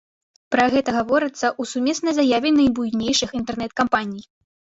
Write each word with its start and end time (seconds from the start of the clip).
Пра 0.53 0.63
гэта 0.75 0.89
гаворыцца 0.99 1.45
ў 1.49 1.63
сумеснай 1.73 2.13
заяве 2.19 2.49
найбуйнейшых 2.57 3.35
інтэрнэт-кампаній. 3.41 4.23